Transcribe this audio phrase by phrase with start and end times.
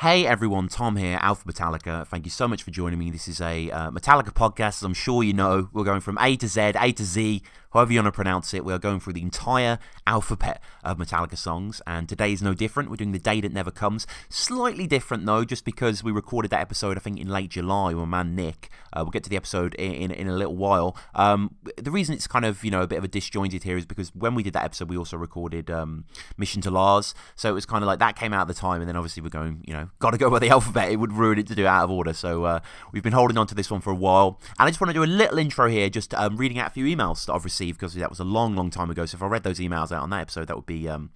[0.00, 2.06] Hey everyone, Tom here, Alpha Metallica.
[2.06, 3.10] Thank you so much for joining me.
[3.10, 5.68] This is a uh, Metallica podcast, as I'm sure you know.
[5.74, 7.42] We're going from A to Z, A to Z,
[7.72, 8.64] however you want to pronounce it.
[8.64, 12.90] We are going through the entire alphabet of Metallica songs, and today is no different.
[12.90, 14.06] We're doing The Day That Never Comes.
[14.28, 18.08] Slightly different though, just because we recorded that episode, I think, in late July with
[18.08, 18.70] my man Nick.
[18.92, 20.96] Uh, we'll get to the episode in, in, in a little while.
[21.14, 23.86] Um, the reason it's kind of, you know, a bit of a disjointed here is
[23.86, 26.04] because when we did that episode, we also recorded um,
[26.36, 27.14] Mission to Lars.
[27.36, 29.22] So it was kind of like that came out at the time, and then obviously
[29.22, 30.90] we're going, you know, got to go by the alphabet.
[30.90, 32.12] It would ruin it to do it out of order.
[32.12, 32.60] So uh,
[32.92, 34.40] we've been holding on to this one for a while.
[34.58, 36.70] And I just want to do a little intro here, just um, reading out a
[36.70, 39.06] few emails that I've received because that was a long, long time ago.
[39.06, 41.10] So if I read those emails out on that episode, that would be um,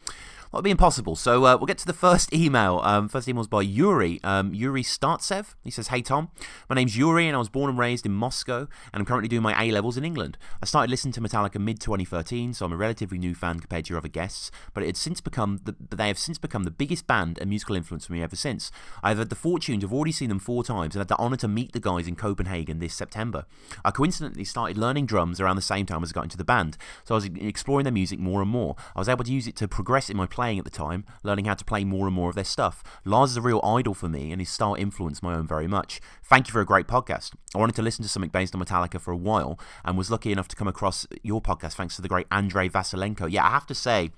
[0.55, 1.17] that would be impossible.
[1.17, 2.81] So uh, we'll get to the first email.
[2.85, 4.21] Um, first email is by Yuri.
[4.23, 5.57] Um, Yuri Startsev.
[5.65, 6.31] He says, Hey Tom,
[6.71, 9.43] my name's Yuri and I was born and raised in Moscow and I'm currently doing
[9.43, 10.39] my A levels in England.
[10.63, 13.91] I started listening to Metallica mid 2013, so I'm a relatively new fan compared to
[13.91, 17.09] your other guests, but it had since become the, they have since become the biggest
[17.09, 18.71] band and musical influence for me ever since.
[19.03, 21.39] I've had the fortune to have already seen them four times and had the honour
[21.39, 23.45] to meet the guys in Copenhagen this September.
[23.85, 26.77] I coincidentally started learning drums around the same time as I got into the band,
[27.05, 28.77] so I was exploring their music more and more.
[28.95, 31.47] I was able to use it to progress in my playing at the time, learning
[31.47, 32.83] how to play more and more of their stuff.
[33.05, 36.01] Lars is a real idol for me, and his style influenced my own very much.
[36.23, 37.33] Thank you for a great podcast.
[37.55, 40.33] I wanted to listen to something based on Metallica for a while, and was lucky
[40.33, 43.31] enough to come across your podcast thanks to the great Andrei Vasilenko.
[43.31, 44.11] Yeah, I have to say,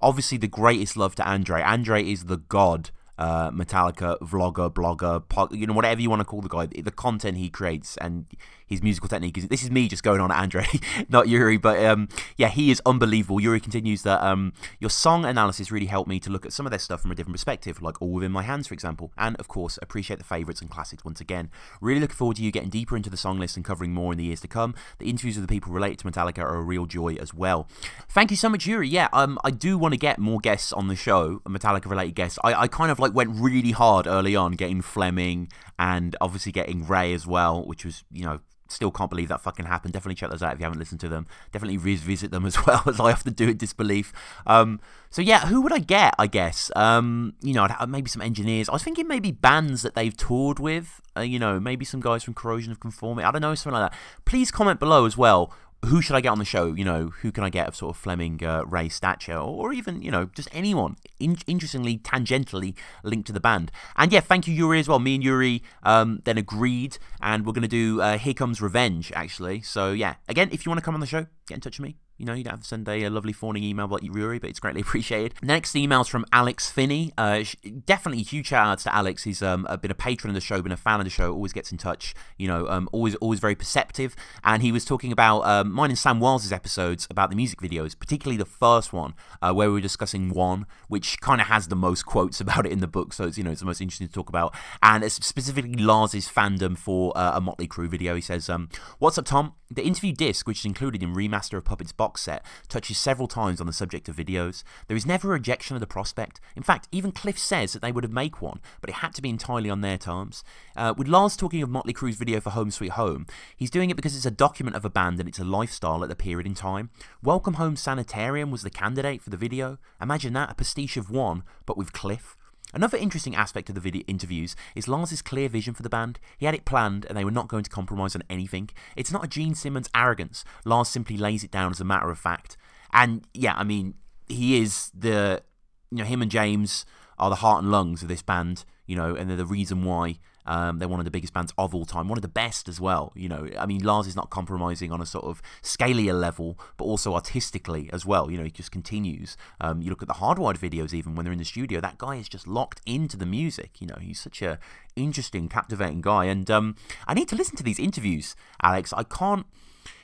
[0.00, 1.62] obviously the greatest love to Andrei.
[1.62, 6.24] Andrei is the god uh, Metallica vlogger, blogger, pod, you know, whatever you want to
[6.24, 8.26] call the guy, the content he creates and
[8.68, 9.38] his musical technique.
[9.38, 10.66] Is, this is me just going on at Andre,
[11.08, 13.40] not Yuri, but um, yeah, he is unbelievable.
[13.40, 16.70] Yuri continues that um, your song analysis really helped me to look at some of
[16.70, 19.48] their stuff from a different perspective, like All Within My Hands, for example, and of
[19.48, 21.50] course, appreciate the favourites and classics once again.
[21.80, 24.18] Really looking forward to you getting deeper into the song list and covering more in
[24.18, 24.74] the years to come.
[24.98, 27.68] The interviews with the people related to Metallica are a real joy as well.
[28.08, 28.88] Thank you so much, Yuri.
[28.88, 32.38] Yeah, um, I do want to get more guests on the show, Metallica related guests.
[32.44, 35.48] I, I kind of like went really hard early on getting Flemming
[35.78, 39.66] and obviously getting Ray as well, which was, you know, still can't believe that fucking
[39.66, 39.94] happened.
[39.94, 41.26] Definitely check those out if you haven't listened to them.
[41.52, 44.12] Definitely revisit them as well as I often do in disbelief.
[44.46, 44.80] Um,
[45.10, 46.14] so yeah, who would I get?
[46.18, 48.68] I guess um, you know, maybe some engineers.
[48.68, 51.00] I was thinking maybe bands that they've toured with.
[51.16, 53.26] Uh, you know, maybe some guys from Corrosion of Conformity.
[53.26, 53.98] I don't know, something like that.
[54.24, 55.52] Please comment below as well
[55.84, 56.72] who should I get on the show?
[56.74, 60.02] You know, who can I get of sort of Flemming, uh, Ray stature, or even
[60.02, 63.70] you know just anyone in- interestingly tangentially linked to the band.
[63.96, 64.98] And yeah, thank you Yuri as well.
[64.98, 69.62] Me and Yuri um, then agreed, and we're gonna do uh, Here Comes Revenge actually.
[69.62, 71.88] So yeah, again, if you want to come on the show, get in touch with
[71.88, 71.96] me.
[72.18, 74.50] You know, you don't have to send a, a lovely fawning email about Yuri, but
[74.50, 75.34] it's greatly appreciated.
[75.42, 77.12] Next email's from Alex Finney.
[77.16, 77.44] Uh,
[77.86, 79.22] definitely huge shout outs to Alex.
[79.22, 81.52] He's um, been a patron of the show, been a fan of the show, always
[81.52, 82.14] gets in touch.
[82.36, 84.16] You know, um, always always very perceptive.
[84.42, 87.98] And he was talking about um, mine and Sam Wells' episodes about the music videos,
[87.98, 91.76] particularly the first one uh, where we were discussing one, which kind of has the
[91.76, 93.12] most quotes about it in the book.
[93.12, 94.54] So it's you know it's the most interesting to talk about.
[94.82, 98.14] And it's specifically Lars's fandom for uh, a Motley Crue video.
[98.14, 98.68] He says, um,
[98.98, 99.54] "What's up, Tom?
[99.70, 103.60] The interview disc, which is included in Remaster of Puppets box set touches several times
[103.60, 104.64] on the subject of videos.
[104.86, 106.40] There is never a rejection of the prospect.
[106.56, 109.20] In fact, even Cliff says that they would have made one, but it had to
[109.20, 110.42] be entirely on their terms.
[110.74, 113.96] Uh, with Lars talking of Motley Crue's video for Home Sweet Home, he's doing it
[113.96, 116.54] because it's a document of a band and it's a lifestyle at the period in
[116.54, 116.88] time.
[117.22, 119.76] Welcome Home Sanitarium was the candidate for the video.
[120.00, 122.37] Imagine that, a pastiche of one, but with Cliff.
[122.74, 126.20] Another interesting aspect of the video interviews is Lars's clear vision for the band.
[126.36, 128.68] He had it planned and they were not going to compromise on anything.
[128.94, 130.44] It's not a Gene Simmons arrogance.
[130.64, 132.56] Lars simply lays it down as a matter of fact.
[132.92, 133.94] And yeah, I mean,
[134.26, 135.42] he is the
[135.90, 136.84] you know, him and James
[137.18, 140.18] are the heart and lungs of this band, you know, and they're the reason why
[140.48, 142.80] um, they're one of the biggest bands of all time, one of the best as
[142.80, 143.12] well.
[143.14, 146.86] You know, I mean, Lars is not compromising on a sort of scalier level, but
[146.86, 148.30] also artistically as well.
[148.30, 149.36] You know, he just continues.
[149.60, 152.16] Um, you look at the Hardwired videos, even when they're in the studio, that guy
[152.16, 153.80] is just locked into the music.
[153.80, 154.58] You know, he's such a
[154.96, 156.24] interesting, captivating guy.
[156.24, 156.76] And um,
[157.06, 158.94] I need to listen to these interviews, Alex.
[158.94, 159.44] I can't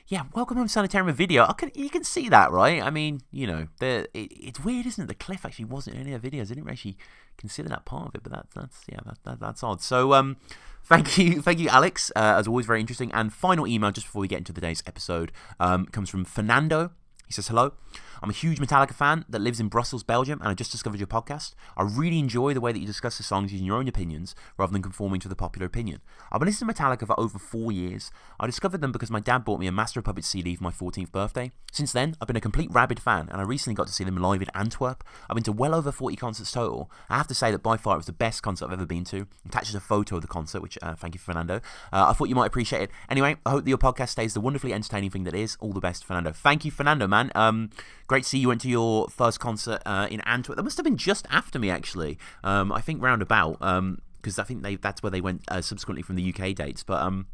[0.07, 1.45] yeah, Welcome Home Sanitarium video.
[1.45, 2.81] I Can, you can see that, right?
[2.81, 5.07] I mean, you know, it, it's weird, isn't it?
[5.07, 6.51] The cliff actually wasn't in any of the videos.
[6.51, 6.97] I didn't actually
[7.37, 9.81] consider that part of it, but that, that's yeah, that, that, that's odd.
[9.81, 10.37] So, um,
[10.83, 12.11] thank you, thank you, Alex.
[12.15, 13.11] Uh, as always, very interesting.
[13.13, 16.91] And final email just before we get into today's episode um, comes from Fernando.
[17.27, 17.73] He says hello.
[18.21, 21.07] I'm a huge Metallica fan that lives in Brussels, Belgium, and I just discovered your
[21.07, 21.53] podcast.
[21.77, 24.71] I really enjoy the way that you discuss the songs using your own opinions rather
[24.71, 26.01] than conforming to the popular opinion.
[26.31, 28.11] I've been listening to Metallica for over four years.
[28.39, 30.71] I discovered them because my dad bought me a Master of Puppets CD for my
[30.71, 31.51] 14th birthday.
[31.71, 34.17] Since then, I've been a complete rabid fan, and I recently got to see them
[34.17, 35.03] live in Antwerp.
[35.29, 36.89] I've been to well over 40 concerts total.
[37.09, 39.03] I have to say that by far it was the best concert I've ever been
[39.05, 39.17] to.
[39.17, 41.57] It attaches a photo of the concert, which uh, thank you, Fernando.
[41.91, 42.91] Uh, I thought you might appreciate it.
[43.09, 45.57] Anyway, I hope that your podcast stays the wonderfully entertaining thing that is.
[45.59, 46.31] All the best, Fernando.
[46.31, 47.31] Thank you, Fernando, man.
[47.35, 47.69] Um,
[48.07, 50.57] great to see you went to your first concert uh, in Antwerp.
[50.57, 52.17] That must have been just after me, actually.
[52.43, 53.57] Um, I think roundabout.
[53.61, 56.83] Um, because I think they that's where they went uh, subsequently from the UK dates.
[56.83, 57.27] But um,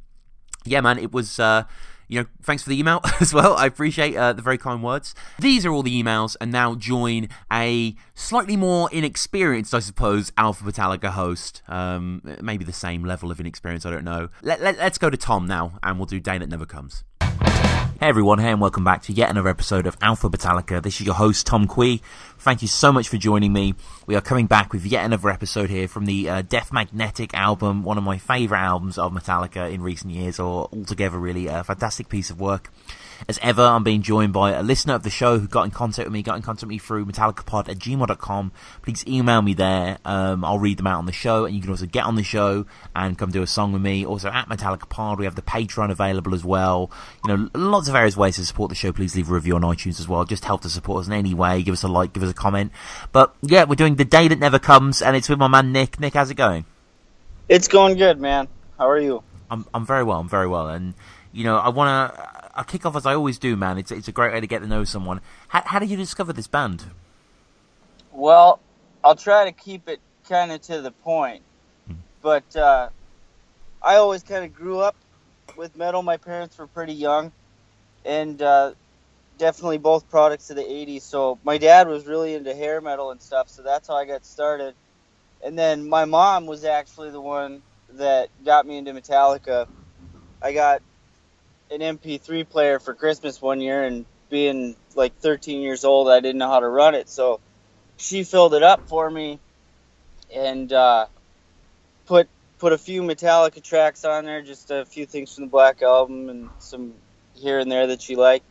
[0.65, 1.39] yeah, man, it was.
[1.39, 1.63] Uh,
[2.07, 3.55] you know, thanks for the email as well.
[3.55, 5.15] I appreciate uh, the very kind words.
[5.39, 10.65] These are all the emails, and now join a slightly more inexperienced, I suppose, Alpha
[10.65, 11.61] Metallica host.
[11.69, 14.27] Um, maybe the same level of inexperience, I don't know.
[14.41, 17.05] Let, let, let's go to Tom now, and we'll do Day That Never Comes.
[18.01, 20.81] Hey everyone, hey and welcome back to yet another episode of Alpha Metallica.
[20.81, 22.01] This is your host Tom Quee.
[22.39, 23.75] Thank you so much for joining me.
[24.07, 27.83] We are coming back with yet another episode here from the uh, Death Magnetic album,
[27.83, 32.09] one of my favourite albums of Metallica in recent years, or altogether really a fantastic
[32.09, 32.71] piece of work.
[33.27, 36.07] As ever, I'm being joined by a listener of the show who got in contact
[36.07, 38.51] with me, got in contact with me through metallicapod at gmail.com.
[38.81, 39.97] Please email me there.
[40.05, 42.23] Um, I'll read them out on the show, and you can also get on the
[42.23, 42.65] show
[42.95, 44.05] and come do a song with me.
[44.05, 46.91] Also, at metallicapod, we have the Patreon available as well.
[47.25, 48.91] You know, lots of various ways to support the show.
[48.91, 50.25] Please leave a review on iTunes as well.
[50.25, 51.61] Just help to support us in any way.
[51.63, 52.71] Give us a like, give us a comment.
[53.11, 55.99] But yeah, we're doing The Day That Never Comes, and it's with my man Nick.
[55.99, 56.65] Nick, how's it going?
[57.47, 58.47] It's going good, man.
[58.77, 59.23] How are you?
[59.49, 60.19] I'm I'm very well.
[60.19, 60.93] I'm very well, and
[61.31, 63.77] you know, I want to I'll kick off as I always do, man.
[63.77, 65.21] It's it's a great way to get to know someone.
[65.49, 66.85] How, how did you discover this band?
[68.11, 68.59] Well,
[69.03, 71.43] I'll try to keep it kind of to the point,
[71.87, 71.95] hmm.
[72.21, 72.89] but uh,
[73.81, 74.95] I always kind of grew up
[75.55, 76.01] with metal.
[76.01, 77.31] My parents were pretty young,
[78.05, 78.73] and uh,
[79.37, 81.03] definitely both products of the '80s.
[81.03, 84.25] So my dad was really into hair metal and stuff, so that's how I got
[84.25, 84.75] started.
[85.43, 87.63] And then my mom was actually the one
[87.93, 89.67] that got me into Metallica.
[90.41, 90.81] I got
[91.71, 96.39] an MP3 player for Christmas one year, and being like 13 years old, I didn't
[96.39, 97.09] know how to run it.
[97.09, 97.39] So
[97.97, 99.39] she filled it up for me
[100.35, 101.07] and uh,
[102.05, 102.27] put
[102.59, 106.29] put a few Metallica tracks on there, just a few things from the Black Album
[106.29, 106.93] and some
[107.33, 108.45] here and there that she liked.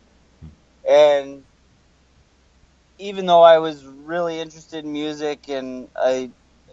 [0.88, 1.44] And
[2.98, 6.30] even though I was really interested in music and I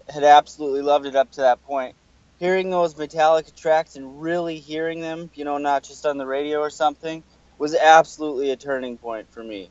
[0.10, 1.96] had absolutely loved it up to that point,
[2.40, 6.60] hearing those Metallica tracks and really hearing them, you know, not just on the radio
[6.60, 7.24] or something,
[7.58, 9.70] was absolutely a turning point for me.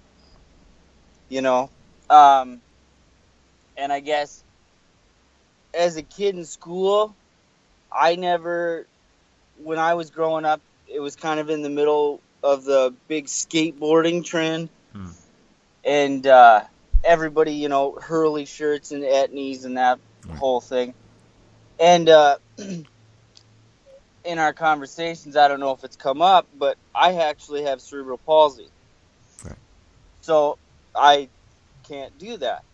[1.28, 1.70] You know,
[2.08, 2.60] um,
[3.76, 4.42] and I guess
[5.74, 7.14] as a kid in school,
[7.90, 8.86] I never,
[9.62, 13.26] when I was growing up, it was kind of in the middle of the big
[13.26, 15.08] skateboarding trend, hmm.
[15.84, 16.62] and uh,
[17.04, 19.98] everybody, you know, Hurley shirts and etnies and that
[20.36, 20.94] whole thing.
[21.80, 22.36] And uh,
[24.26, 28.18] in our conversations, I don't know if it's come up, but I actually have cerebral
[28.18, 28.68] palsy.
[29.44, 29.56] Right.
[30.20, 30.58] So
[30.94, 31.28] I
[31.88, 32.64] can't do that.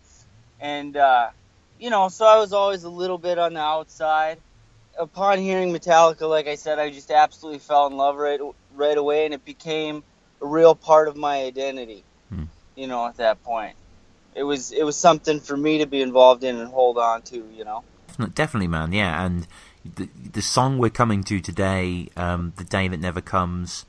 [0.60, 1.30] And, uh,
[1.78, 4.38] you know, so I was always a little bit on the outside.
[4.98, 8.40] Upon hearing Metallica, like I said, I just absolutely fell in love right,
[8.74, 10.04] right away, and it became
[10.40, 12.04] a real part of my identity.
[12.28, 12.44] Hmm.
[12.76, 13.74] You know, at that point,
[14.34, 17.36] it was it was something for me to be involved in and hold on to.
[17.36, 17.84] You know,
[18.34, 18.92] definitely, man.
[18.92, 19.46] Yeah, and
[19.84, 23.84] the, the song we're coming to today, um, "The Day That Never Comes,"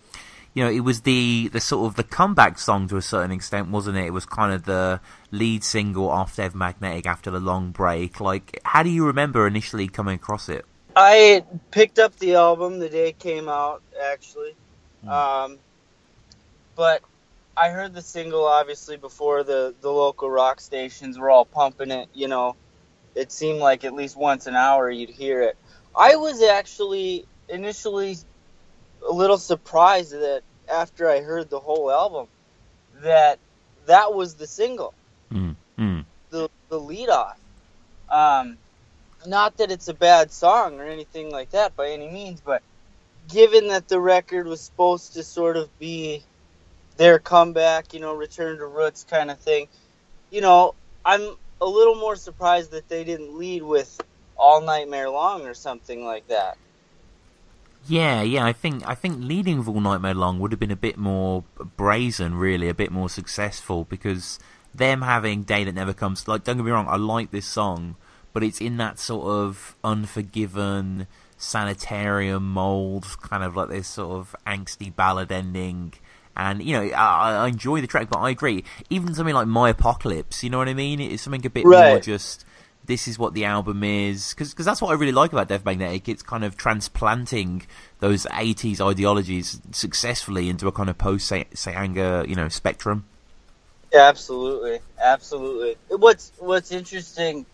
[0.54, 3.70] you know, it was the the sort of the comeback song to a certain extent,
[3.70, 4.06] wasn't it?
[4.06, 5.02] It was kind of the
[5.32, 8.20] lead single off Death Magnetic after the long break.
[8.20, 10.66] Like, how do you remember initially coming across it?
[10.96, 13.82] I picked up the album the day it came out,
[14.12, 14.56] actually,
[15.04, 15.10] mm.
[15.10, 15.58] um,
[16.76, 17.02] but
[17.58, 22.10] I heard the single obviously before the the local rock stations were all pumping it.
[22.14, 22.56] You know,
[23.16, 25.58] it seemed like at least once an hour you'd hear it.
[25.96, 28.18] I was actually initially
[29.08, 32.28] a little surprised that after I heard the whole album
[33.02, 33.40] that
[33.86, 34.94] that was the single,
[35.32, 36.06] mm, mm.
[36.30, 37.40] the the lead off.
[38.10, 38.58] Um,
[39.26, 42.62] not that it's a bad song or anything like that by any means, but
[43.30, 46.24] given that the record was supposed to sort of be
[46.98, 49.68] their comeback, you know, return to roots kind of thing,
[50.30, 54.00] you know, I'm a little more surprised that they didn't lead with
[54.44, 56.58] all nightmare long or something like that.
[57.88, 60.76] Yeah, yeah, I think I think leading with all nightmare long would have been a
[60.76, 61.46] bit more
[61.78, 64.40] brazen, really, a bit more successful because
[64.76, 66.28] them having day that never comes.
[66.28, 67.96] Like, don't get me wrong, I like this song,
[68.34, 71.08] but it's in that sort of unforgiven
[71.38, 75.94] sanitarium mold, kind of like this sort of angsty ballad ending.
[76.36, 78.66] And you know, I, I enjoy the track, but I agree.
[78.90, 81.00] Even something like My Apocalypse, you know what I mean?
[81.00, 81.92] It's something a bit right.
[81.92, 82.46] more just
[82.86, 86.10] this is what the album is because that's what I really like about Death Magnetic.
[86.10, 87.66] It's kind of transplanting
[88.00, 91.68] those '80s ideologies successfully into a kind of post St.
[91.68, 93.06] Anger, you know, spectrum.
[93.94, 95.78] Yeah, absolutely, absolutely.
[95.90, 97.46] What's What's interesting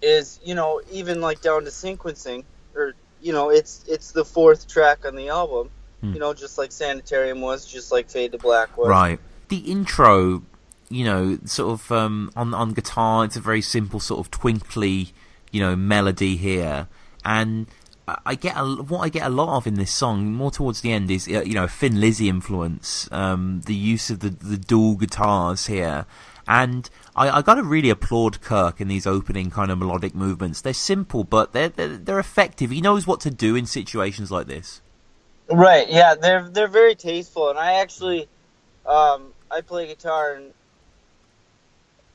[0.00, 4.68] is you know even like down to sequencing, or you know it's it's the fourth
[4.68, 5.70] track on the album.
[6.00, 6.14] Hmm.
[6.14, 8.88] You know, just like Sanitarium was, just like Fade to Black was.
[8.88, 9.20] Right
[9.52, 10.42] the intro,
[10.92, 15.12] you know, sort of um, on on guitar, it's a very simple sort of twinkly,
[15.50, 16.88] you know, melody here,
[17.24, 17.66] and
[18.08, 20.92] I get a, what I get a lot of in this song more towards the
[20.92, 24.96] end is uh, you know Thin Lizzy influence, um, the use of the the dual
[24.96, 26.06] guitars here,
[26.48, 30.60] and I, I got to really applaud Kirk in these opening kind of melodic movements.
[30.60, 32.70] They're simple, but they're, they're they're effective.
[32.70, 34.80] He knows what to do in situations like this.
[35.48, 35.88] Right.
[35.88, 36.14] Yeah.
[36.14, 38.28] They're they're very tasteful, and I actually,
[38.84, 40.52] um, I play guitar, and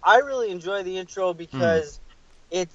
[0.08, 2.62] I really enjoy the intro because mm.
[2.62, 2.70] it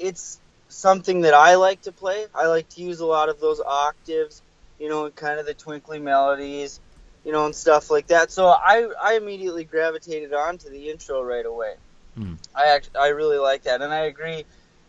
[0.00, 2.26] it's something that I like to play.
[2.34, 4.42] I like to use a lot of those octaves,
[4.80, 6.80] you know, and kind of the twinkly melodies,
[7.24, 8.32] you know, and stuff like that.
[8.32, 11.74] So I I immediately gravitated onto the intro right away.
[12.16, 12.34] Hmm.
[12.56, 14.44] I actually I really like that, and I agree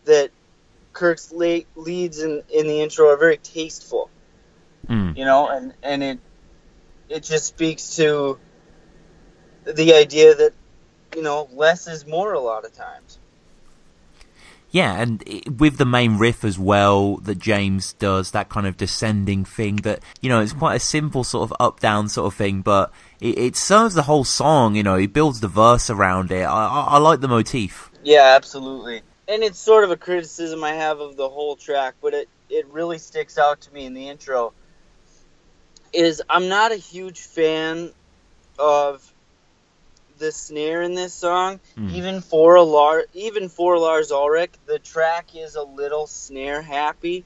[0.06, 0.30] that
[0.92, 4.10] Kirk's late leads in in the intro are very tasteful.
[4.88, 5.12] Hmm.
[5.14, 6.18] You know, and and it
[7.08, 8.40] it just speaks to
[9.64, 10.52] the idea that
[11.14, 13.18] you know less is more a lot of times.
[14.74, 15.22] Yeah, and
[15.56, 20.02] with the main riff as well that James does, that kind of descending thing that,
[20.20, 23.38] you know, it's quite a simple sort of up down sort of thing, but it,
[23.38, 26.42] it serves the whole song, you know, he builds the verse around it.
[26.42, 27.88] I, I, I like the motif.
[28.02, 29.02] Yeah, absolutely.
[29.28, 32.66] And it's sort of a criticism I have of the whole track, but it, it
[32.66, 34.54] really sticks out to me in the intro.
[35.92, 37.92] Is I'm not a huge fan
[38.58, 39.13] of
[40.18, 41.92] the snare in this song, mm.
[41.92, 47.24] even for a Lars, even for Lars Ulrich, the track is a little snare happy,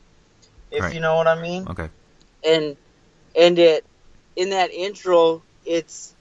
[0.71, 0.95] if right.
[0.95, 1.67] you know what I mean.
[1.69, 1.89] Okay.
[2.45, 2.77] And
[3.37, 3.85] and it
[4.37, 6.15] in that intro, it's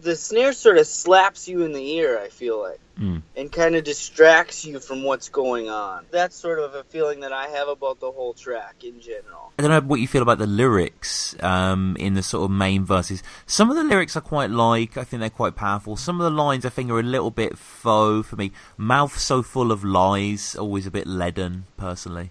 [0.00, 2.18] the snare sort of slaps you in the ear.
[2.18, 3.22] I feel like mm.
[3.36, 6.06] and kind of distracts you from what's going on.
[6.10, 9.52] That's sort of a feeling that I have about the whole track in general.
[9.58, 12.84] I don't know what you feel about the lyrics um, in the sort of main
[12.84, 13.22] verses.
[13.46, 14.96] Some of the lyrics I quite like.
[14.96, 15.96] I think they're quite powerful.
[15.96, 18.52] Some of the lines I think are a little bit faux for me.
[18.76, 22.30] Mouth so full of lies, always a bit leaden, personally.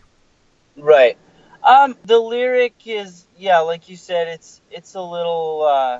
[0.77, 1.17] Right.
[1.63, 5.99] Um, the lyric is yeah, like you said, it's it's a little uh,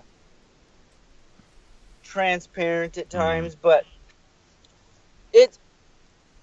[2.04, 3.18] transparent at mm-hmm.
[3.18, 3.60] times, mm.
[3.62, 3.86] but
[5.34, 5.58] it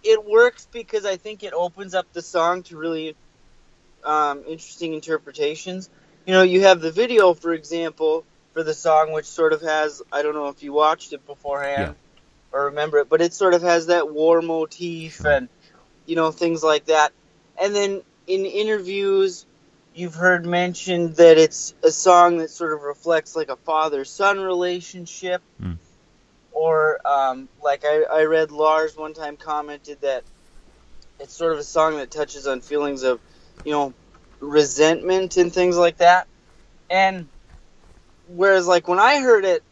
[0.03, 3.17] it works because I think it opens up the song to really
[4.05, 5.91] um, interesting interpretations.
[6.27, 10.03] You know, you have the video, for example, for the song, which sort of has
[10.13, 12.21] I don't know if you watched it beforehand yeah.
[12.59, 15.49] or remember it, but it sort of has that war motif and
[16.07, 17.13] you know things like that.
[17.61, 19.47] And then in interviews,
[19.95, 24.41] you've heard mentioned that it's a song that sort of reflects like a father son
[24.41, 25.43] relationship.
[25.63, 25.77] Mm
[26.61, 30.25] or um, like I, I read Lars one time commented that
[31.21, 33.21] it's sort of a song that touches on feelings of,
[33.65, 33.95] you know,
[34.41, 36.29] resentment and things like that.
[36.91, 37.31] And
[38.27, 39.65] whereas like when I heard it,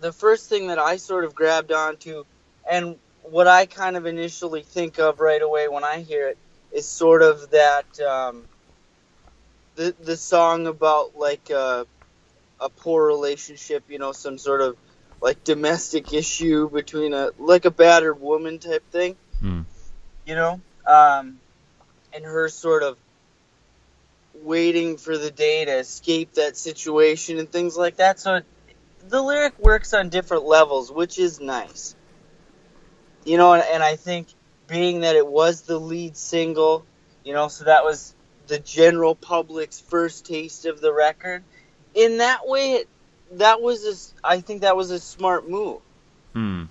[0.00, 2.24] the first thing that I sort of grabbed onto,
[2.70, 6.38] and what I kind of initially think of right away when I hear it
[6.72, 8.48] is sort of that um,
[9.76, 11.84] the the song about like a, uh,
[12.60, 14.76] a poor relationship, you know, some sort of
[15.24, 19.16] like domestic issue between a like a battered woman type thing.
[19.40, 19.62] Hmm.
[20.26, 21.40] You know, um,
[22.12, 22.98] and her sort of
[24.34, 28.20] waiting for the day to escape that situation and things like that.
[28.20, 28.42] So
[29.08, 31.96] the lyric works on different levels, which is nice.
[33.24, 34.28] You know, and, and I think
[34.68, 36.84] being that it was the lead single,
[37.24, 38.14] you know, so that was
[38.46, 41.44] the general public's first taste of the record.
[41.94, 42.88] In that way, it
[43.32, 45.80] that was a, I think that was a smart move.
[46.32, 46.64] Hmm.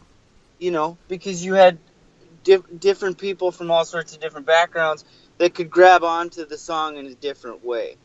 [0.60, 1.78] You know, because you had
[2.44, 5.06] di- different people from all sorts of different backgrounds
[5.38, 7.98] that could grab onto the song in a different way.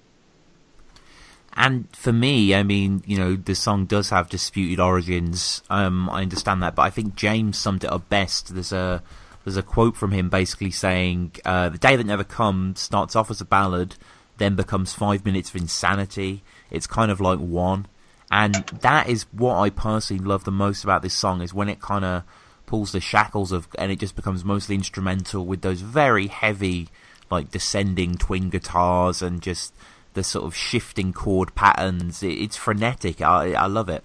[1.54, 5.62] And for me, I mean, you know, the song does have disputed origins.
[5.68, 8.54] Um, I understand that, but I think James summed it up best.
[8.54, 9.02] There's a
[9.44, 13.30] there's a quote from him basically saying, uh, "The day that never comes starts off
[13.30, 13.96] as a ballad,
[14.36, 16.44] then becomes five minutes of insanity.
[16.70, 17.86] It's kind of like one."
[18.30, 21.80] And that is what I personally love the most about this song is when it
[21.80, 22.24] kind of
[22.66, 26.88] pulls the shackles of, and it just becomes mostly instrumental with those very heavy,
[27.30, 29.74] like descending twin guitars and just
[30.14, 32.22] the sort of shifting chord patterns.
[32.22, 33.22] It, it's frenetic.
[33.22, 34.04] I, I love it.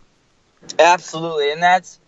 [0.79, 1.99] Absolutely, and that's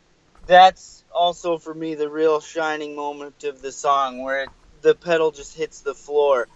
[0.48, 4.50] that's also for me the real shining moment of the song where it,
[4.82, 6.48] the pedal just hits the floor,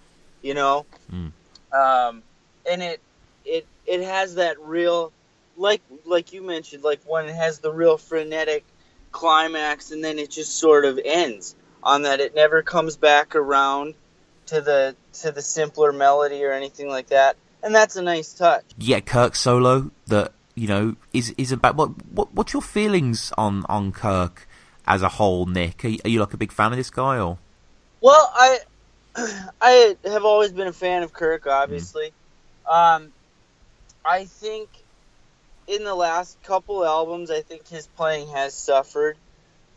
[0.41, 0.85] you know.
[1.11, 1.31] Mm.
[1.73, 2.23] Um,
[2.69, 3.01] and it
[3.43, 5.11] it it has that real
[5.59, 8.63] like like you mentioned, like when it has the real frenetic
[9.11, 12.19] climax and then it just sort of ends on that.
[12.19, 13.93] It never comes back around
[14.47, 18.63] to the to the simpler melody or anything like that, and that's a nice touch.
[18.77, 23.65] Yeah, Kirk solo that you know, is is about what what what's your feelings on
[23.69, 24.45] on Kirk
[24.85, 25.85] as a whole, Nick?
[25.85, 27.37] Are you, are you like a big fan of this guy or?
[28.01, 28.59] Well, I
[29.61, 32.11] I have always been a fan of Kirk, obviously.
[32.69, 32.95] Mm.
[32.95, 33.13] Um,
[34.03, 34.69] I think
[35.69, 39.17] in the last couple albums, I think his playing has suffered.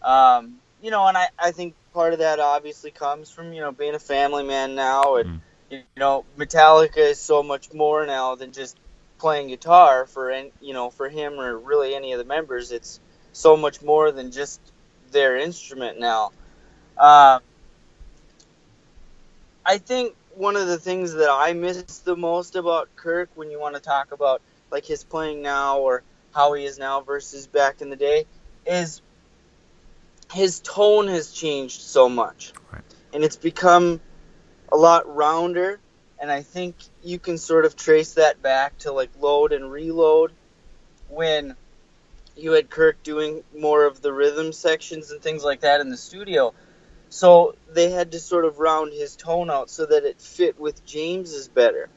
[0.01, 3.73] Um, you know, and I, I think part of that obviously comes from, you know,
[3.73, 5.17] being a family man now.
[5.17, 5.41] And, mm.
[5.71, 8.79] you know, Metallica is so much more now than just
[9.19, 12.73] playing guitar for, any, you know, for him or really any of the members.
[12.73, 12.99] It's
[13.33, 14.61] so much more than just
[15.11, 16.33] their instrument now.
[16.97, 17.41] Uh,
[19.65, 23.61] I think one of the things that I miss the most about Kirk when you
[23.61, 24.41] want to talk about
[24.73, 26.03] like his playing now or
[26.35, 28.25] how he is now versus back in the day
[28.67, 29.03] is
[30.33, 32.53] his tone has changed so much.
[32.73, 32.83] Right.
[33.13, 34.01] And it's become
[34.73, 35.79] a lot rounder
[36.23, 40.33] and I think you can sort of trace that back to like load and reload
[41.09, 41.57] when
[42.37, 45.97] you had Kirk doing more of the rhythm sections and things like that in the
[45.97, 46.55] studio.
[47.09, 50.87] So they had to sort of round his tone out so that it fit with
[50.87, 51.89] James's better.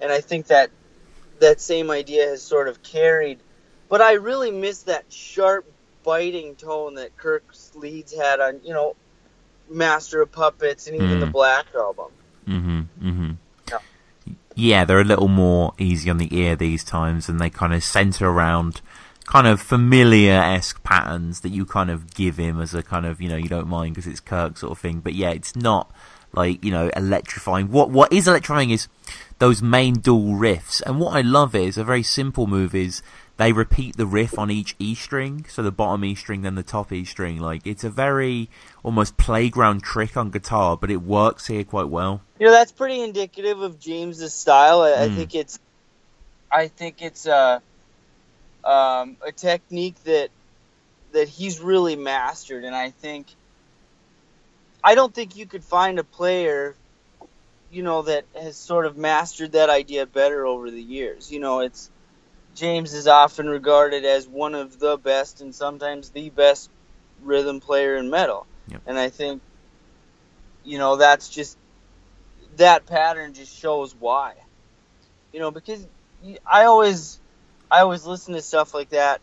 [0.00, 0.70] And I think that
[1.40, 3.38] that same idea has sort of carried.
[3.88, 5.70] But I really miss that sharp,
[6.04, 8.96] biting tone that Kirk's leads had on, you know,
[9.70, 11.20] Master of Puppets and even mm.
[11.20, 12.10] the Black album.
[12.46, 12.80] Mm-hmm.
[13.08, 13.30] Mm-hmm.
[13.70, 13.78] Yeah.
[14.54, 17.84] yeah, they're a little more easy on the ear these times, and they kind of
[17.84, 18.80] center around
[19.26, 23.20] kind of familiar esque patterns that you kind of give him as a kind of
[23.20, 25.00] you know you don't mind because it's Kirk sort of thing.
[25.00, 25.92] But yeah, it's not
[26.32, 27.70] like you know electrifying.
[27.70, 28.88] What what is electrifying is
[29.38, 33.02] those main dual riffs, and what I love is a very simple move is
[33.36, 36.62] they repeat the riff on each E string, so the bottom E string then the
[36.62, 37.38] top E string.
[37.38, 38.50] Like it's a very
[38.82, 42.22] almost playground trick on guitar, but it works here quite well.
[42.38, 44.82] You know that's pretty indicative of James's style.
[44.82, 44.98] I, mm.
[44.98, 45.16] I hmm.
[45.16, 45.58] think it's
[46.50, 47.60] I think it's uh
[48.64, 50.30] um, a technique that
[51.12, 53.26] that he's really mastered, and I think
[54.82, 56.76] I don't think you could find a player,
[57.70, 61.30] you know, that has sort of mastered that idea better over the years.
[61.32, 61.90] You know, it's
[62.54, 66.70] James is often regarded as one of the best and sometimes the best
[67.22, 68.82] rhythm player in metal, yep.
[68.86, 69.42] and I think
[70.64, 71.56] you know that's just
[72.56, 74.34] that pattern just shows why.
[75.32, 75.86] You know, because
[76.46, 77.20] I always
[77.70, 79.20] I always listen to stuff like that,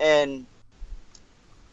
[0.00, 0.46] and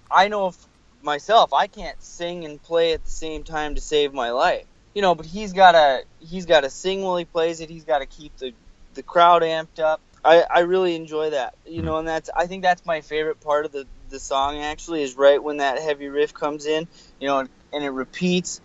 [0.10, 0.58] I know if
[1.06, 4.65] myself I can't sing and play at the same time to save my life.
[4.94, 7.70] You know, but he's gotta he's gotta sing while he plays it.
[7.70, 8.54] He's gotta keep the
[8.96, 10.02] the crowd amped up.
[10.24, 11.56] I, I really enjoy that.
[11.65, 11.86] You mm-hmm.
[11.86, 15.15] know, and that's I think that's my favorite part of the the song actually is
[15.15, 16.88] right when that heavy riff comes in.
[17.20, 18.62] You know, and, and it repeats,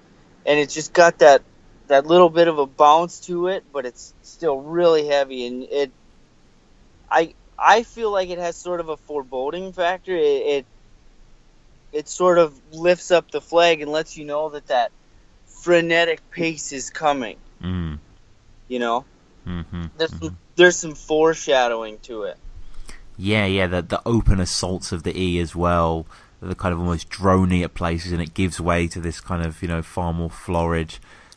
[0.46, 1.42] and it's just got that
[1.88, 5.90] that little bit of a bounce to it, but it's still really heavy, and it
[7.10, 10.14] I I feel like it has sort of a foreboding factor.
[10.14, 10.66] It, it
[11.92, 14.92] it sort of lifts up the flag and lets you know that that
[15.46, 17.36] frenetic pace is coming.
[17.62, 17.98] Mm.
[18.68, 19.04] You know,
[19.46, 20.26] mm-hmm, there's mm-hmm.
[20.26, 22.36] Some, there's some foreshadowing to it.
[23.16, 26.06] Yeah, yeah, the the open assaults of the E as well,
[26.40, 29.60] the kind of almost drony at places, and it gives way to this kind of
[29.60, 30.96] you know far more florid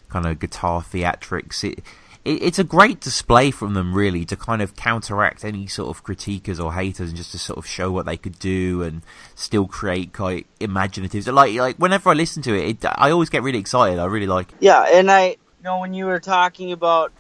[0.09, 1.63] kind of guitar theatrics.
[1.63, 1.83] It
[2.25, 6.03] it, it's a great display from them, really, to kind of counteract any sort of
[6.03, 9.01] critiquers or haters, and just to sort of show what they could do and
[9.35, 11.27] still create quite imaginative.
[11.27, 13.99] Like, like whenever I listen to it, it I always get really excited.
[13.99, 14.51] I really like.
[14.51, 14.57] It.
[14.61, 17.11] Yeah, and I you know when you were talking about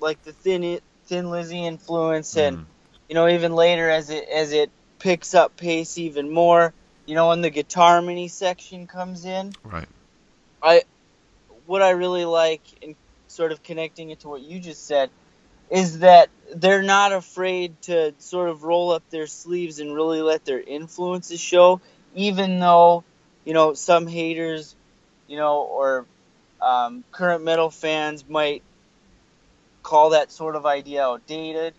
[0.00, 2.64] like the thin Thin Lizzy influence, and mm.
[3.08, 6.72] you know even later as it as it picks up pace even more.
[7.04, 9.88] You know, when the guitar mini section comes in, right?
[10.62, 10.82] I
[11.66, 12.94] what I really like, in
[13.32, 15.10] sort of connecting it to what you just said,
[15.70, 20.44] is that they're not afraid to sort of roll up their sleeves and really let
[20.44, 21.80] their influences show,
[22.14, 23.04] even though,
[23.44, 24.76] you know, some haters,
[25.28, 26.04] you know, or
[26.60, 28.62] um, current metal fans might
[29.82, 31.74] call that sort of idea outdated,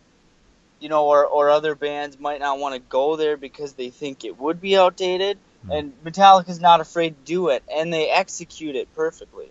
[0.79, 4.25] you know, or, or other bands might not want to go there because they think
[4.25, 5.37] it would be outdated.
[5.37, 5.71] Mm-hmm.
[5.71, 9.49] And Metallica's not afraid to do it, and they execute it perfectly.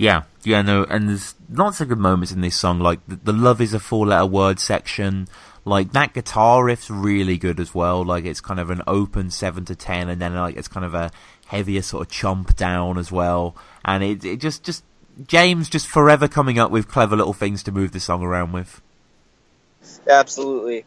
[0.00, 2.78] Yeah, yeah, no, and there's lots of good moments in this song.
[2.80, 5.28] Like the, the "Love is a four-letter word" section,
[5.66, 8.02] like that guitar riff's really good as well.
[8.02, 10.94] Like it's kind of an open seven to ten, and then like it's kind of
[10.94, 11.10] a
[11.48, 13.54] heavier sort of chomp down as well.
[13.84, 14.84] And it it just just
[15.26, 18.80] James just forever coming up with clever little things to move the song around with.
[20.08, 20.86] Absolutely,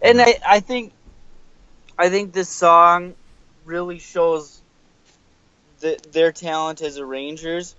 [0.00, 0.92] and I I think
[1.96, 3.14] I think this song
[3.64, 4.60] really shows
[5.78, 7.76] the, their talent as arrangers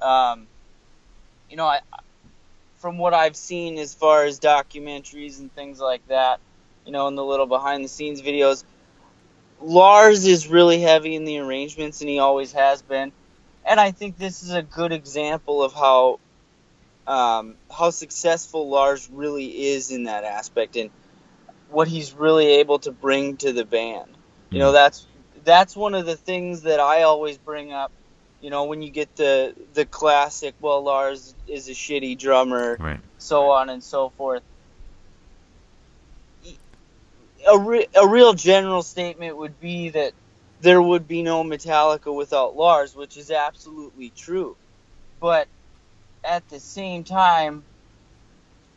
[0.00, 0.46] um,
[1.48, 1.80] you know, I
[2.78, 6.40] from what I've seen as far as documentaries and things like that,
[6.86, 8.64] you know, in the little behind the scenes videos,
[9.60, 13.12] Lars is really heavy in the arrangements, and he always has been.
[13.64, 16.20] And I think this is a good example of how
[17.06, 20.90] um, how successful Lars really is in that aspect, and
[21.70, 24.10] what he's really able to bring to the band.
[24.50, 25.06] You know, that's
[25.44, 27.92] that's one of the things that I always bring up.
[28.40, 33.00] You know, when you get the the classic, well, Lars is a shitty drummer, Right.
[33.18, 34.42] so on and so forth.
[37.48, 40.12] A, re- a real general statement would be that
[40.60, 44.56] there would be no Metallica without Lars, which is absolutely true.
[45.20, 45.48] But
[46.24, 47.64] at the same time,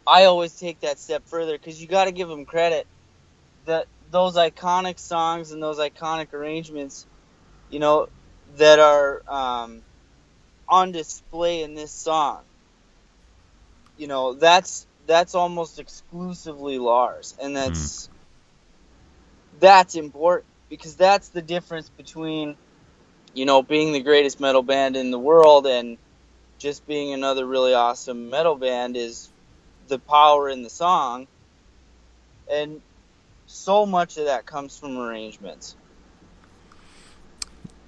[0.07, 2.87] I always take that step further because you got to give him credit
[3.65, 7.07] that those iconic songs and those iconic arrangements,
[7.69, 8.07] you know,
[8.57, 9.83] that are um,
[10.69, 12.41] on display in this song.
[13.97, 18.09] You know, that's that's almost exclusively Lars, and that's
[19.59, 22.55] that's important because that's the difference between,
[23.33, 25.97] you know, being the greatest metal band in the world and
[26.59, 29.29] just being another really awesome metal band is
[29.87, 31.27] the power in the song,
[32.51, 32.81] and
[33.47, 35.75] so much of that comes from arrangements.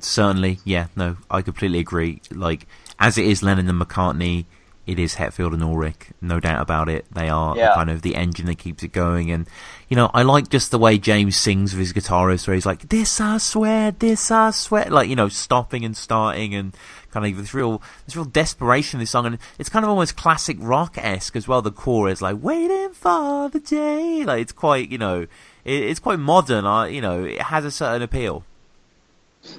[0.05, 2.21] Certainly, yeah, no, I completely agree.
[2.29, 2.67] Like,
[2.99, 4.45] as it is Lennon and McCartney,
[4.85, 7.05] it is Hetfield and Ulrich, no doubt about it.
[7.09, 7.73] They are Yeah.
[7.73, 9.31] kind of the engine that keeps it going.
[9.31, 9.47] And,
[9.87, 12.89] you know, I like just the way James sings with his guitarist, where he's like,
[12.89, 14.89] this I swear, this I swear.
[14.89, 16.75] Like, you know, stopping and starting and
[17.11, 19.25] kind of this real, this real desperation in this song.
[19.25, 21.61] And it's kind of almost classic rock esque as well.
[21.61, 24.25] The chorus, like, waiting for the day.
[24.25, 25.21] Like, it's quite, you know,
[25.63, 26.65] it, it's quite modern.
[26.65, 28.43] Uh, you know, it has a certain appeal.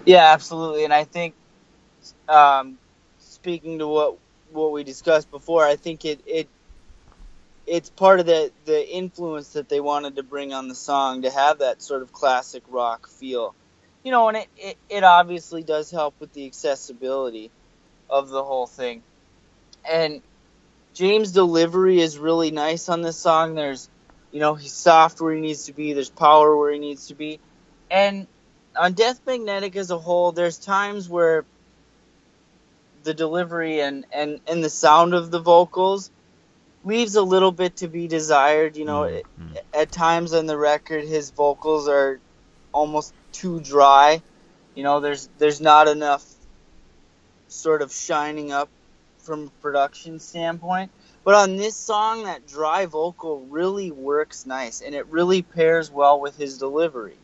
[0.07, 1.37] Yeah, absolutely, and I think,
[2.29, 2.79] um,
[3.18, 4.18] speaking to what
[4.51, 6.51] what we discussed before, I think it it
[7.66, 11.31] it's part of the the influence that they wanted to bring on the song to
[11.31, 13.57] have that sort of classic rock feel,
[14.05, 17.53] you know, and it it, it obviously does help with the accessibility
[18.11, 19.05] of the whole thing,
[19.90, 20.23] and
[20.94, 23.55] James' delivery is really nice on this song.
[23.55, 23.90] There's,
[24.33, 25.92] you know, he's soft where he needs to be.
[25.94, 27.40] There's power where he needs to be,
[27.90, 28.29] and
[28.76, 31.44] on Death Magnetic as a whole, there's times where
[33.04, 36.10] the delivery and, and, and the sound of the vocals
[36.84, 38.76] leaves a little bit to be desired.
[38.76, 39.58] You know, Mm, it- mm.
[39.74, 42.18] at times on the record, his vocals are
[42.72, 44.22] almost too dry.
[44.74, 46.24] You know, there's there's not enough
[47.48, 48.68] sort of shining up
[49.18, 50.90] from a production standpoint.
[51.24, 56.20] But on this song, that dry vocal really works nice, and it really pairs well
[56.20, 57.16] with his delivery.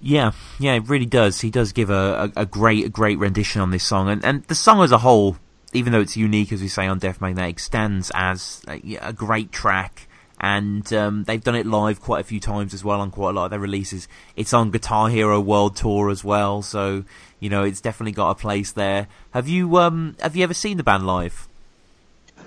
[0.00, 1.40] Yeah, yeah, it really does.
[1.40, 4.44] He does give a, a, a great, a great rendition on this song, and and
[4.44, 5.36] the song as a whole,
[5.72, 9.52] even though it's unique, as we say on Death Magnetic, stands as a, a great
[9.52, 10.06] track.
[10.42, 13.32] And um, they've done it live quite a few times as well on quite a
[13.34, 14.08] lot of their releases.
[14.36, 17.04] It's on Guitar Hero World Tour as well, so
[17.40, 19.06] you know it's definitely got a place there.
[19.32, 21.46] Have you um have you ever seen the band live?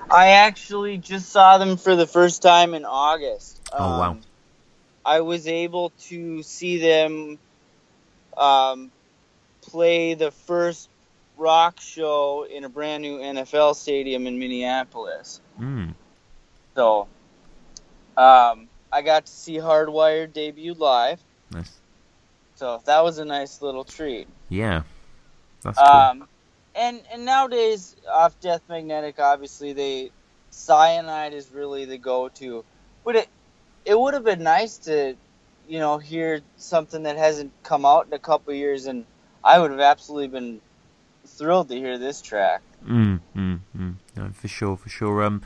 [0.10, 3.60] I actually just saw them for the first time in August.
[3.72, 4.12] Oh, wow.
[4.12, 4.22] Um,
[5.06, 7.40] I was able to see them
[8.38, 8.92] um,
[9.62, 10.90] play the first
[11.38, 15.42] rock show in a brand new NFL stadium in Minneapolis.
[15.60, 15.94] Mm.
[16.76, 17.08] So
[18.18, 21.22] um, I got to see Hardwired debut live.
[21.52, 21.72] Nice.
[22.56, 24.28] So that was a nice little treat.
[24.50, 24.84] Yeah,
[25.62, 25.88] that's cool.
[25.88, 26.28] Um,
[26.76, 30.12] and and nowadays off Death Magnetic, obviously they
[30.52, 32.64] cyanide is really the go-to.
[33.04, 33.28] But it
[33.86, 35.16] it would have been nice to,
[35.68, 39.06] you know, hear something that hasn't come out in a couple years, and
[39.44, 40.62] I would have absolutely been
[41.26, 42.62] thrilled to hear this track.
[42.86, 43.96] Mm, mm, mm.
[44.16, 45.24] No, for sure, for sure.
[45.24, 45.42] Um,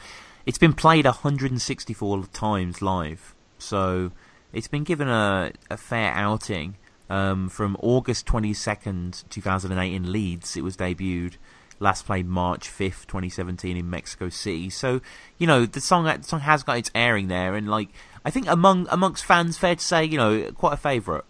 [0.46, 4.12] it's been played 164 times live, so
[4.54, 6.78] it's been given a, a fair outing.
[7.10, 11.36] Um, from August 22nd, 2008 in Leeds, it was debuted.
[11.80, 14.70] Last played March 5th, 2017 in Mexico City.
[14.70, 15.00] So,
[15.38, 17.90] you know, the song the song has got its airing there, and like
[18.28, 21.24] I think among amongst fans, fair to say, you know, quite a favourite.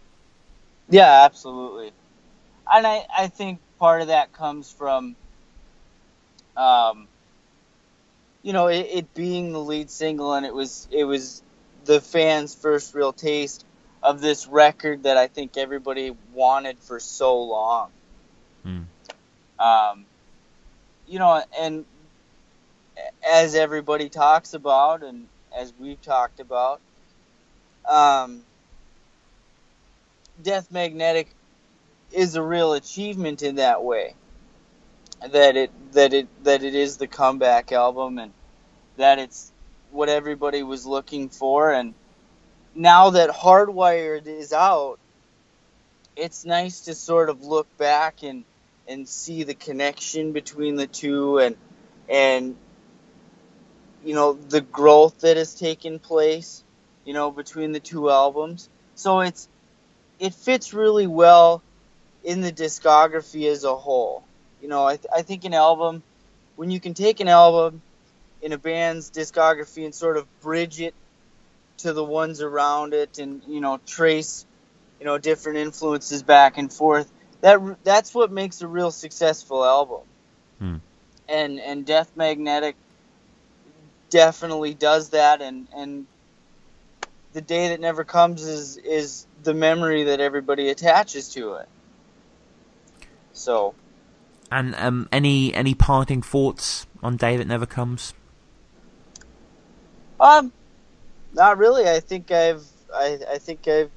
[0.90, 1.92] Yeah, absolutely.
[2.74, 5.16] And I, I think part of that comes from,
[6.56, 7.08] um,
[8.42, 11.44] you know, it, it being the lead single, and it was it was
[11.86, 13.64] the fans' first real taste
[14.02, 17.92] of this record that I think everybody wanted for so long.
[18.66, 18.86] Mm.
[19.60, 20.06] Um,
[21.08, 21.86] you know, and
[23.24, 26.82] as everybody talks about, and as we've talked about,
[27.88, 28.44] um,
[30.44, 31.30] Death Magnetic
[32.12, 34.14] is a real achievement in that way.
[35.22, 38.34] that it that it that it is the comeback album and
[38.98, 39.52] that it's
[39.92, 41.96] what everybody was looking for and
[42.76, 45.00] now that hardwired is out
[46.16, 48.46] it's nice to sort of look back and
[48.88, 51.58] and see the connection between the two and
[52.10, 52.58] and
[54.06, 56.64] you know the growth that has taken place
[57.08, 58.70] you know between the two albums.
[58.96, 59.48] So it's
[60.20, 61.64] it fits really well
[62.24, 64.24] in the discography as a whole.
[64.62, 66.04] You know i, th- I think an album
[66.58, 67.82] when you can take an album
[68.42, 70.94] in a band's discography and sort of bridge it
[71.78, 74.46] to the ones around it and you know trace
[75.00, 77.10] you know different influences back and forth
[77.42, 80.02] that that's what makes a real successful album.
[80.60, 80.76] Hmm.
[81.30, 82.76] and and death magnetic
[84.10, 86.08] definitely does that and and
[87.38, 91.70] the day that never comes is is the memory that everybody attaches to it
[93.32, 93.76] so
[94.50, 98.16] And um, any any parting thoughts on Day That Never Comes?
[100.20, 100.52] um
[101.32, 103.92] not really i think i've i i think i've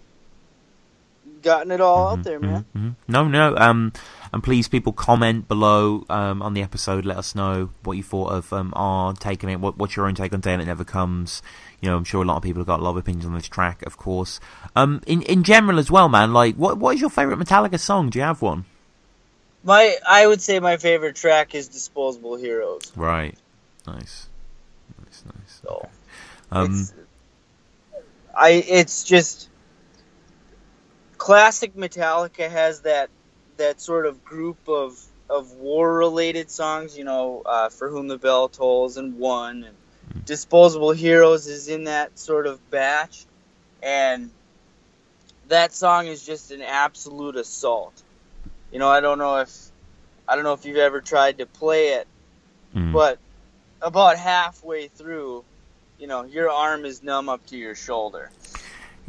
[1.40, 2.96] gotten it all out there man Mhm, mhm.
[3.08, 3.56] No, no.
[3.56, 3.94] Um,
[4.32, 7.04] and please, people, comment below um, on the episode.
[7.04, 9.60] Let us know what you thought of um, our take on it.
[9.60, 11.42] What, what's your own take on Day That Never Comes?
[11.80, 13.34] You know, I'm sure a lot of people have got a lot of opinions on
[13.34, 14.38] this track, of course.
[14.76, 16.32] Um, in in general as well, man.
[16.32, 18.10] Like, what what is your favorite Metallica song?
[18.10, 18.66] Do you have one?
[19.62, 23.36] My, I would say my favorite track is "Disposable Heroes." Right.
[23.86, 24.28] Nice.
[25.04, 25.24] Nice.
[25.26, 25.60] Nice.
[25.62, 25.88] So,
[26.52, 26.94] Um, it's,
[28.36, 29.48] I, it's just
[31.18, 33.10] classic Metallica has that
[33.60, 36.98] that sort of group of of war related songs.
[36.98, 41.84] You know, uh, "For Whom the Bell Tolls" and "One," and "Disposable Heroes" is in
[41.84, 43.24] that sort of batch,
[43.82, 44.30] and
[45.48, 48.02] that song is just an absolute assault.
[48.72, 49.50] You know, I don't know if
[50.26, 52.06] I don't know if you've ever tried to play it,
[52.74, 52.92] mm.
[52.92, 53.18] but
[53.82, 55.44] about halfway through,
[55.98, 58.30] you know, your arm is numb up to your shoulder.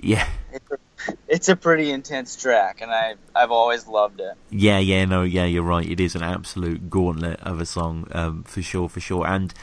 [0.02, 0.28] yeah.
[0.52, 0.78] It's a,
[1.28, 4.34] it's a pretty intense track, and I I've always loved it.
[4.50, 5.90] Yeah, yeah, no, yeah, you're right.
[5.90, 9.26] It is an absolute gauntlet of a song, um, for sure, for sure.
[9.28, 9.54] And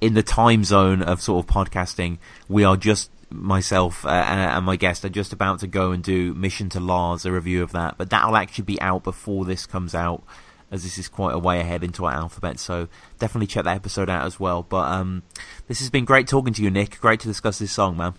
[0.00, 4.76] in the time zone of sort of podcasting, we are just myself uh, and my
[4.76, 7.96] guest are just about to go and do Mission to Lars, a review of that.
[7.98, 10.22] But that'll actually be out before this comes out,
[10.70, 12.58] as this is quite a way ahead into our alphabet.
[12.58, 14.62] So definitely check that episode out as well.
[14.62, 15.22] But um,
[15.68, 17.00] this has been great talking to you, Nick.
[17.00, 18.14] Great to discuss this song, man.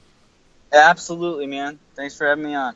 [0.76, 1.80] Absolutely, man.
[1.96, 2.76] Thanks for having me on.